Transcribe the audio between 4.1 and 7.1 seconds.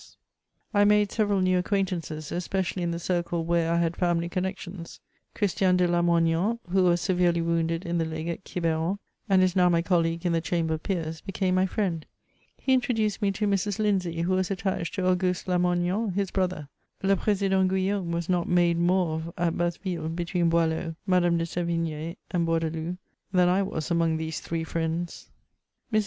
connexions: Christian de Lamoig^iKMi, who was